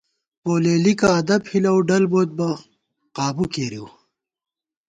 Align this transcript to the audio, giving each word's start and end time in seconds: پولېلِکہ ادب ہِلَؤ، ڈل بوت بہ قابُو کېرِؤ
پولېلِکہ 0.43 1.07
ادب 1.19 1.41
ہِلَؤ، 1.51 1.79
ڈل 1.87 2.03
بوت 2.11 2.29
بہ 2.37 2.49
قابُو 3.15 3.45
کېرِؤ 3.53 3.87